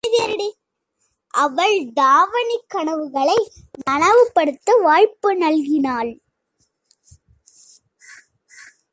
[1.33, 3.37] அவள் தாவணிக் கனவுகளை
[3.89, 6.09] நனவு படுத்த வாய்ப்பு நல்கினான்.